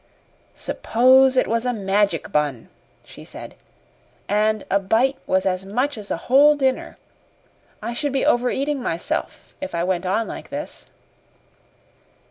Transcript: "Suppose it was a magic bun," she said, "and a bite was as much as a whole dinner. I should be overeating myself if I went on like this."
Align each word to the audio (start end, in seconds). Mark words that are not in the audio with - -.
"Suppose 0.55 1.37
it 1.37 1.45
was 1.47 1.63
a 1.63 1.71
magic 1.71 2.31
bun," 2.31 2.69
she 3.03 3.23
said, 3.23 3.53
"and 4.27 4.65
a 4.67 4.79
bite 4.79 5.19
was 5.27 5.45
as 5.45 5.63
much 5.63 5.95
as 5.95 6.09
a 6.09 6.17
whole 6.25 6.55
dinner. 6.55 6.97
I 7.83 7.93
should 7.93 8.11
be 8.11 8.25
overeating 8.25 8.81
myself 8.81 9.53
if 9.61 9.75
I 9.75 9.83
went 9.83 10.07
on 10.07 10.27
like 10.27 10.49
this." 10.49 10.87